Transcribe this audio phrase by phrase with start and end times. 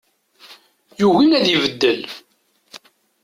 [0.99, 2.01] Yugi ad ibeddel.